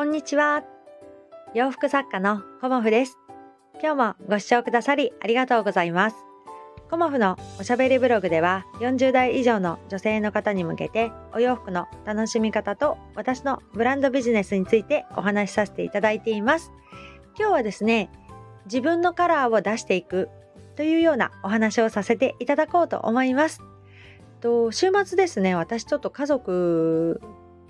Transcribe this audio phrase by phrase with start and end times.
[0.00, 0.64] こんにちは。
[1.52, 3.18] 洋服作家のコモフです。
[3.82, 6.16] 今日もご視聴くださりありがとうございます。
[6.90, 16.72] コモフのおしゃべりブログでは40代以上の女性の方に向けてお洋服の楽しみ方と私のブランドビジネスについてお話しさせていただいています。
[17.38, 18.10] 今日はですね、
[18.64, 20.30] 自分のカラーを出していく
[20.76, 23.60] というようなお話をさせていただこうと思います。
[24.40, 27.20] と週末ですね、私ちょっと家族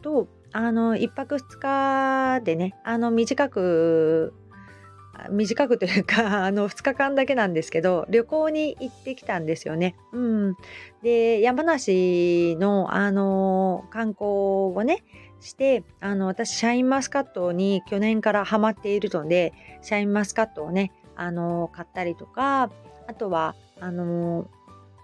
[0.02, 4.34] とあの1泊2日でねあの短く
[5.28, 9.96] 短くというか あの2日間だけなんですけど旅行に行ってきたんですよね。
[10.12, 10.56] うん、
[11.02, 14.24] で山梨のあの観光
[14.74, 15.04] をね
[15.40, 22.70] してあの私シャインマスカットに去年からハマっているのでシャインマスカットをねあの買ったりとか
[23.06, 24.46] あとはあの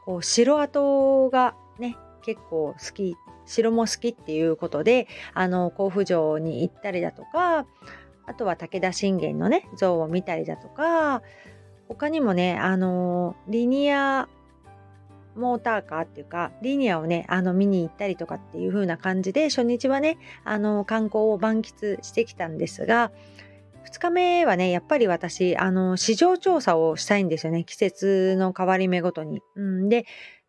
[0.05, 7.67] こう白跡がね結構好き城も好きっていうことであの甲府城に行ったりだとか
[8.27, 11.23] あとは武田信玄のね像を見たりだとか
[11.89, 14.29] 他にもねあのリニア
[15.37, 23.13] モーターカーっていうかリニアをねあの見に行ったりとかっていう風な感じで初日はねあの観光を満喫してきたんですが
[23.87, 29.43] 2日目はねやっぱり私あの市場調査をしたいんですよね季節の変わり目ごとに。
[29.55, 30.07] うん、で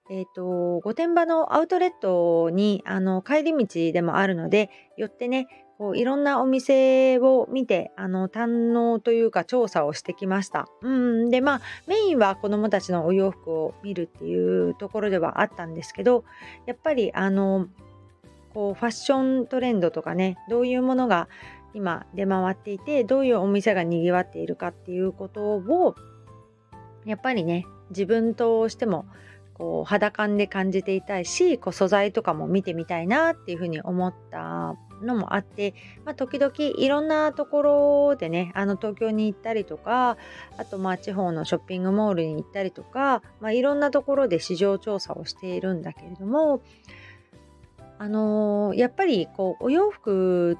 [0.09, 10.67] えっ、ー、と、御殿場のアウトレットに、あの、帰り道でもあるので、寄ってね、こういろんなお店を見て、あの、堪能というか調査をしてきました。
[10.81, 11.29] うん。
[11.29, 16.23] で、まあ、メインは子供たちのお洋服を見るっていうところではあったんですけど、
[16.65, 17.67] やっぱり、あの、
[18.53, 21.27] こう、ファッショントレンドとかね、どういうものが
[21.75, 25.95] 今出回っていて、どういうお店が賑わっているかっていうことを、
[27.05, 29.05] やっぱりね、自分としても、
[29.57, 35.73] こう肌感で感じていたいしこう素材とかも見てみたいなっていうふうに思ったのもあって、
[36.05, 40.17] まあ、時々いろんなところでねあの東京に行ったりとか
[40.57, 46.61] あとまあ地方のショッピングモールに行ったりとか、まあ、いろんなところで市場調査をしているんだけれども
[47.99, 50.57] あのー、やっぱりこうお洋服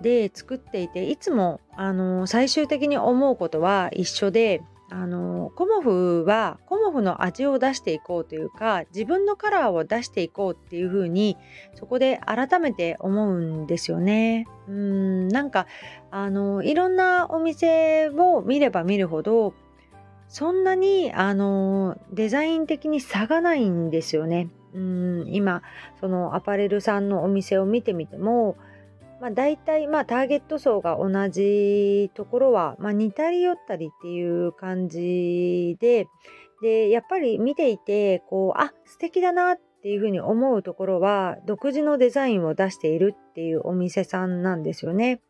[0.00, 11.36] で作っていていつも、あのー、最終的に思うことは一緒であのコモフはコモフの味を出していこうというか自分のカラーを出していこうっていう風に
[11.74, 14.46] そこで改めて思うんですよね。
[14.68, 15.66] うんなんか
[16.10, 19.54] あのいろんなお店を見れば見るほど
[20.28, 24.48] そんなにあのデザイン的に差がないんですよね。
[24.72, 25.62] うん今
[26.00, 28.56] そのアパレルさんのお店を見てみても
[29.26, 36.06] まあ、大体まあターゲット層が同じところは、まあ、似たり寄ったりっていう感じで
[36.62, 45.20] でやっぱり見ていてこうあ素敵だなっていうふうに思うところは独自のデザインを出しているっていうお店さんなんですよね。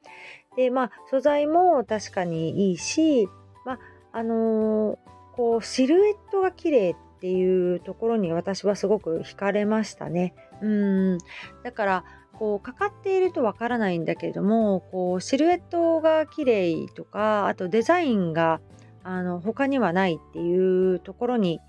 [0.58, 3.30] でまあ素材も確かにいいし、
[3.64, 3.78] まあ
[4.12, 10.34] あのー、こうシルエットが綺麗っっていうところに私はすごく惹かれましたね。
[10.60, 11.18] うん
[11.62, 18.60] だからこうかかっているとわからないんだけれどもこうシルエットが綺麗とかあとデザインが
[19.02, 21.60] あの他にはないっていうところに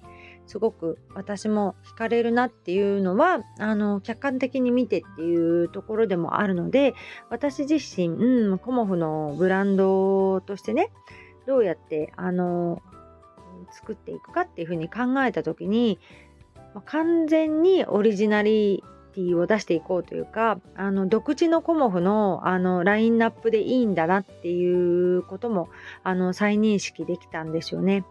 [0.45, 6.95] すごく私も惹かれるなっていうのはあの客観的に見てっていうところでもあるので
[7.29, 10.89] 私自身、うん、コモフのブランドとしてね
[11.45, 12.81] どうやってあの
[13.71, 15.99] 作っていくかっていうふうに考えた時に
[16.85, 25.69] 完全にオリジナリティを出していこうというかあの独自のコモフのあのラインナップでいいんだなっていうことも
[26.03, 28.05] あの再認識できたんですよね。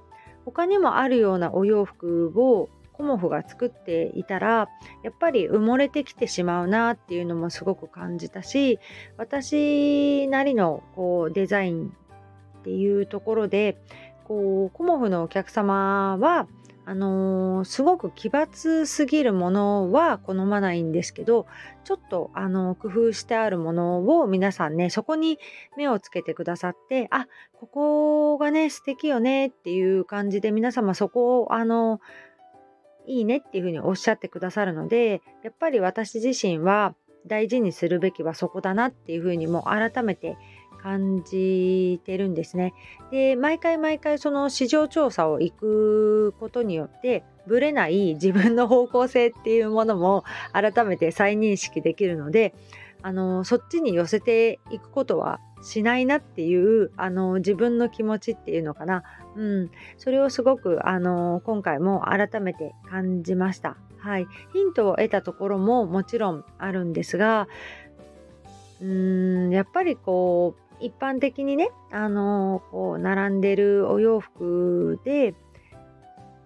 [0.45, 4.69] 他にもあるようなお洋服をコモフが作っていたら
[5.03, 8.78] やっぱり埋もれてきてしまうなっていうのもすごく感じたし
[9.19, 11.93] 私なりのこうデザイン
[12.61, 13.77] っていうところで
[14.27, 16.49] こうコモフのお客様は
[16.89, 21.47] あのー、すごく奇抜すぎるものは好まないんですけど
[21.83, 25.39] ちょっと、あのー、工夫してあるものを皆さんねそこに
[25.77, 36.95] 目をつけてくださってあここがね素敵よねっていう感じで皆様そこをあのー、いいねっていうふうにおっしゃってくださるのでやっぱり私自身は
[37.27, 40.37] 大事にするべきはそこだなっていうふうにも改めて
[40.86, 42.72] 感じてるんですね。
[43.10, 50.22] で毎回毎回その市場調査を行くことによってぶれない自分の方向性っていうものも
[50.53, 52.54] 改めて再認識できるので
[53.03, 59.03] あのそっちに寄せていくことはしないなっていうあの自分の気持ちっていうのかな、
[59.34, 63.77] うん、それをすごくあの今回も改めて感じました。
[63.98, 67.48] はい、ヒントを得たところももちろんあるんですが
[68.80, 75.34] うーんやっぱりこう一般的にねあのこう並んでるお洋服で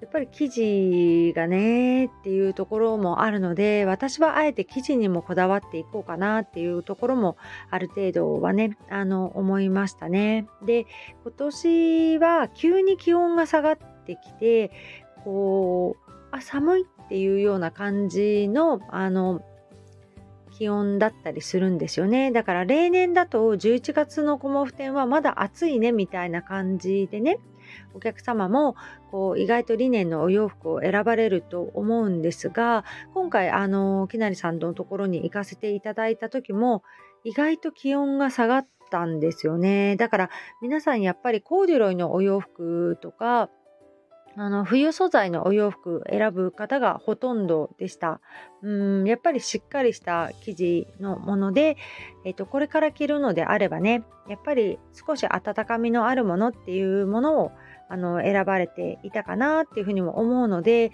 [0.00, 7.37] やっぱり生地がねっていうところもあるので私はあえて生地にもこだわっていこうかなっていうところも
[7.71, 10.47] ある程度はねあの思いましたね。
[10.65, 10.87] で
[11.23, 14.71] 今年は急に気温が下がってきて
[15.23, 19.43] こうあ寒いっていうような感じのあの
[20.61, 22.31] 気温だったりするんですよね。
[22.33, 27.39] だから例年だと11月のコモフ展はまだ暑いねみたいな感じでね
[27.95, 28.77] お客様も
[29.11, 32.85] こう意外とリネンのお洋服を選ばれると思うんですが
[33.15, 36.83] 今回あのきなりさんのところに行かせていただいた時も
[37.25, 39.97] 意外と気温が下がったんですよね。
[39.97, 40.31] だから
[40.61, 43.49] 皆さんやっぱりコーデュロイのお洋服とか
[44.37, 48.21] あの冬素材のお洋服選ぶ方がほとんどでした。
[48.62, 51.77] うんやっぱりしっかりした生地のもので、
[52.25, 57.53] えっと、これから着るのであればねやっぱり少し温かみのあるものっていうものを
[57.88, 60.93] あの選ばれていたかなっていうふうにも思うので、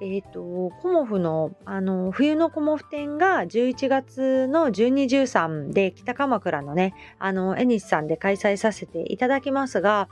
[0.00, 10.08] えっと、コモフのあの冬のコモフ展が11月の1213で北鎌倉のねあのエニスさんで開催させていただきますが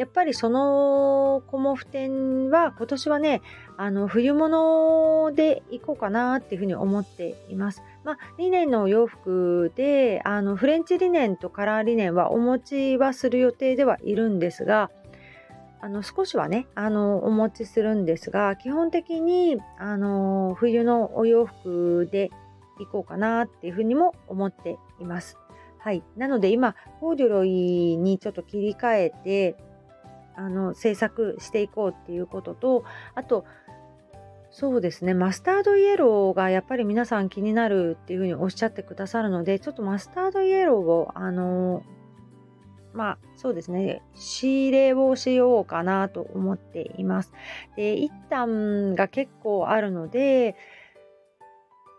[0.00, 3.42] やっぱりそのコモフ展は今年はね
[3.76, 7.82] あの冬物で行こうかなっていうふうに思っています。
[8.02, 14.90] まあ、リネンのお洋服であのフレンチリネンとカラーリネンはお持ちはする予定ではいるんですが
[15.82, 22.30] あの少しはねあのお持ちするんですが基本的にあの冬のお洋服で
[22.78, 25.36] 行こうかなっていうふうにも思っています。
[25.76, 29.56] はい、なので今コーデュロイにちょっと切り替えて
[30.40, 32.84] あの制作していこうっていうことと
[33.14, 33.44] あと
[34.50, 41.84] そうですねマスタードイエローがやっぱり皆さん気になるっていうふうにおっしゃってくださるのでちょっとマスタードイエローをあの
[42.92, 47.32] まあそうですね仕入れをしようかなと思っています。
[47.76, 50.56] で一旦が結構あるので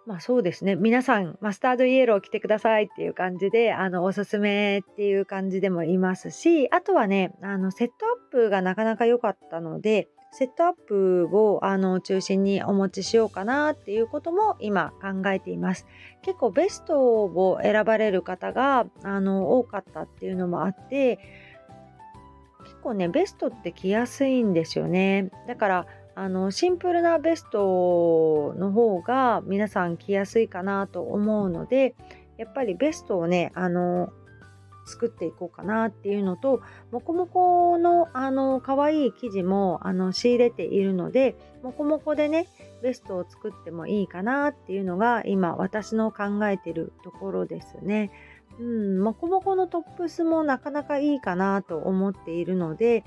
[0.07, 0.75] まあそうですね。
[0.75, 15.85] 皆さん、マスタードイエロー着てくださいっていう感じで、あの、おすすめっていう感じでもいますし、あとはね、あの、セットアップがなかなか良かったので、セットアップをあの中心にお持ちしようかなっていうことも今考えています。
[16.21, 21.19] 結構ベストを選ばれる方があの多かったっていうのもあって、
[22.63, 25.31] 結構ね、ベストって着やすいんですよね。
[25.47, 31.95] だからあのシンプルなベストの方が皆さん着やすいかなと思うので
[32.37, 34.11] やっぱりベストをねあの
[34.85, 36.61] 作っていこうかなっていうのと
[36.91, 42.47] もこもこのあの可愛い生地もあの仕入れているのでもこもこでね
[42.81, 48.11] ベストを作ってもいいかなっていうのが今私の考えてるところですね。
[48.59, 53.05] うん、もこもこのトップスもなかなかいいかなと思っているので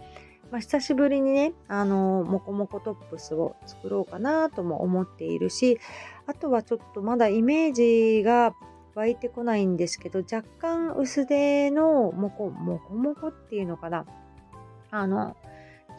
[0.51, 5.81] まあ、久しぶりにね、あのもこもこトップスを作ろうかなとも思っているし、
[6.27, 8.55] あとはちょっとまだイメージが
[8.95, 14.07] 湧いてこないんですけど、若干薄手のもこもこもこっていうのかな。
[14.91, 15.37] あの、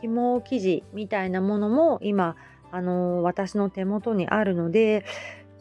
[0.02, 2.36] 紐生地みたいなものも今、
[2.72, 5.06] あの私の手元にあるので、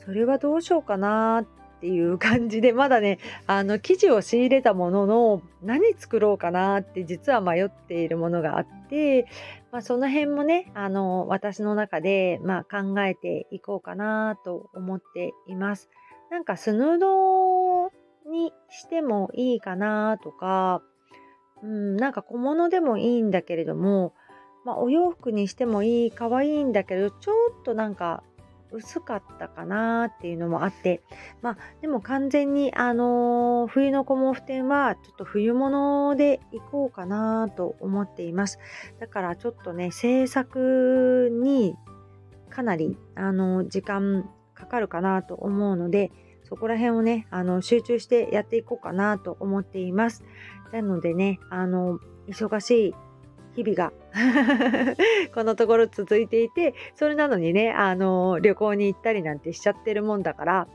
[0.05, 1.47] それはどうしようかなっ
[1.85, 9.27] っていう感じでまだねあの生地を仕入れたものの何作ろうかなって実は迷っているものがあって、
[9.71, 15.91] まあ、その辺もねあの私の中で、まあ、考えていこうかなと思っています。
[16.31, 17.89] なんかスヌード
[18.31, 20.81] にしてもいいかなとか、
[21.63, 24.15] うん、なんか小物でもいいんだけれども、
[24.65, 28.23] まあ、お洋服にしてもいい可愛いんだけどちょっとなんか
[28.75, 31.03] 薄かったかなっていうのもあって
[31.43, 38.59] まあでも完全にあのー、冬のコモフ展はちょっと冬物でいこうかなと思っています。
[39.01, 41.77] だからちょっとね制作に
[42.51, 46.13] かなりあの時間かかるかなと思うので
[46.45, 50.25] そこら辺をねあの集中してやっていこうかなと思っています。
[50.73, 52.95] なのでねあの忙しい
[53.55, 53.93] 日々が。
[55.35, 60.69] このところ続いていてそれなのにねあの旅行に行ったりなんてしちゃってるもんだから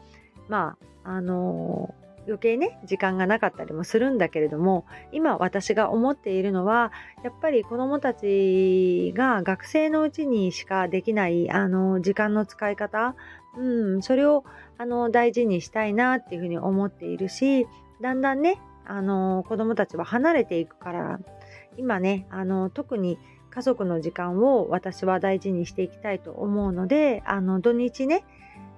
[0.49, 1.95] まああの
[2.29, 6.91] 余計ね時間がなかったりもするんだけれども今私が思っているのは
[7.23, 13.15] やっぱり子どもたちが学生のうちにしかできないあの時間の使い方、
[13.57, 14.43] うん、それを
[14.77, 17.67] あの大事にしたいなっていうふうに思っているし
[18.01, 21.19] だんだんねあの子どもたちは離れていくから
[21.79, 23.17] 今ねあの特に
[23.49, 28.23] 家族の時間を私は大事にしていきたいと思うのであの土日ね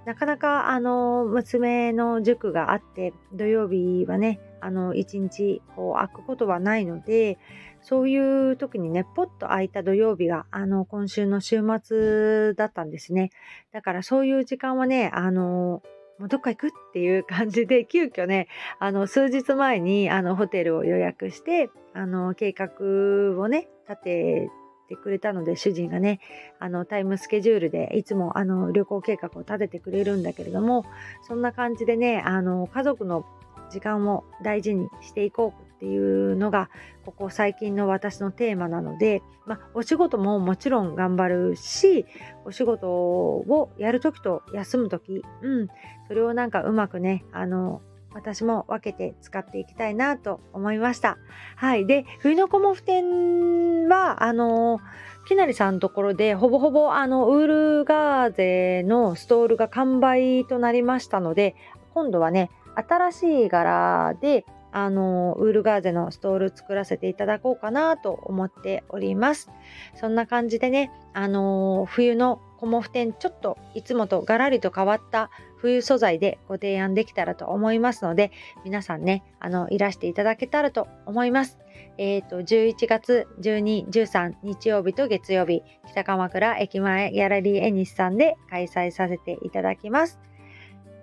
[0.05, 7.38] なかなかあの娘の塾があって土曜日はねあの一日こう空くことはないので
[7.81, 13.31] そういう時にねポッと空いた土曜日があの今週の週末だったんですね。
[13.72, 15.81] だからそういう時間はねあの
[16.21, 18.47] もうどっか行くっていう感じで 急遽ね
[18.77, 24.49] あの数日前にあのホテルを予約してあの計画をね立て
[24.87, 26.19] てくれたので主人がね
[26.59, 30.85] あのタイムスケジュールでいつもあの旅行計画を立ててくれるんだけれども
[31.23, 33.25] そんな感じでねあの家族の
[33.71, 36.69] 時間を大事にしていこうっていうのが
[37.05, 42.05] ここ最近の私のテーマなので、まあ、お仕事ももちろん頑張るし
[42.45, 45.67] お仕事をやるときと休むとき、うん、
[46.07, 47.81] それをなんかうまくねあの
[48.13, 51.17] 私も分けて使っていきたいなと思いました。
[51.55, 51.85] はい。
[51.85, 54.81] で、冬のコモフ展は、あの、
[55.29, 61.55] きなりさんのところで、ほぼほぼ、あの、ウールガーゼのストールが完売となりましたので、
[61.93, 69.49] 今度はね、新しい柄で、あの、ウールガーゼのストール作らせていただこうかなと思っております。
[69.95, 78.31] そんな感じでね、あの、冬のコモフ展、ちょっといつもとガラリと変わった冬素材でご提案できたらと思いますので、
[78.63, 81.59] 皆さんね、あの、いらしていただけたらと思います。
[81.97, 90.19] えっ、ー、と、11月12、13日曜日と月曜日、北鎌倉駅前ギャラリーエニスさんで開催させていただきます。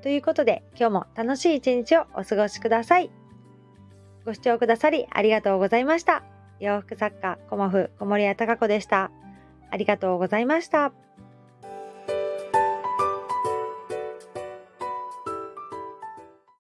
[0.03, 3.11] ということで、今日も楽しい一日をお過ごしください。
[4.29, 6.23] ご視聴くださりありがとうございました。
[6.61, 9.11] 洋服作家、コモフ、小森屋隆子でした。
[9.71, 10.93] ありがとうございました。